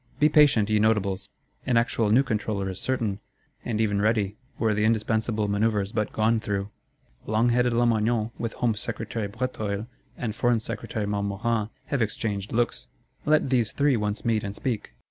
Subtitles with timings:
[0.19, 1.29] Be patient, ye Notables!
[1.63, 3.19] An actual new Controller is certain,
[3.63, 6.71] and even ready; were the indispensable manœuvres but gone through.
[7.27, 9.85] Long headed Lamoignon, with Home Secretary Bréteuil,
[10.17, 12.87] and Foreign Secretary Montmorin have exchanged looks;
[13.27, 14.95] let these three once meet and speak.